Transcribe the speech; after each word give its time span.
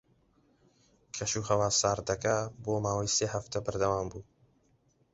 کەشوهەوا 1.15 1.69
ساردەکە 1.81 2.35
بۆ 2.63 2.73
ماوەی 2.83 3.13
سێ 3.17 3.25
هەفتە 3.33 3.59
بەردەوام 3.65 4.07
بوو. 4.11 4.23